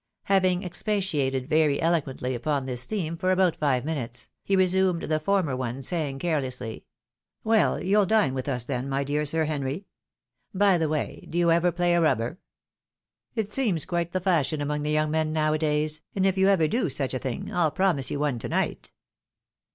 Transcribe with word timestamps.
Having 0.23 0.63
expatiated 0.65 1.47
very 1.47 1.79
eloquently 1.79 2.33
upon 2.33 2.65
this 2.65 2.85
theme 2.85 3.15
for 3.15 3.29
about 3.31 3.55
five 3.57 3.85
minutes, 3.85 4.29
he 4.43 4.55
resumed 4.55 5.03
the 5.03 5.19
former 5.19 5.55
one, 5.55 5.83
saying, 5.83 6.17
carelessly," 6.17 6.85
Well, 7.43 7.79
you'll 7.79 8.07
dine 8.07 8.33
with 8.33 8.49
us 8.49 8.65
then, 8.65 8.89
my 8.89 9.03
dear 9.03 9.27
Sir 9.27 9.43
Henry? 9.43 9.85
By 10.55 10.79
the 10.79 10.89
way, 10.89 11.27
do 11.29 11.37
you 11.37 11.51
ever 11.51 11.71
play 11.71 11.93
a 11.93 12.01
rubber? 12.01 12.39
It 13.35 13.53
seems 13.53 13.85
quite 13.85 14.11
the 14.11 14.19
fashion 14.19 14.59
among 14.59 14.81
the 14.81 14.95
yoimg 14.95 15.11
men 15.11 15.31
now 15.33 15.53
a 15.53 15.59
days, 15.59 16.01
and 16.15 16.25
if 16.25 16.35
you 16.35 16.47
ever 16.47 16.67
do 16.67 16.89
such 16.89 17.13
a 17.13 17.19
thing, 17.19 17.51
I'U 17.53 17.69
promise 17.69 18.09
you 18.09 18.19
one 18.19 18.39
to 18.39 18.49
night." 18.49 18.91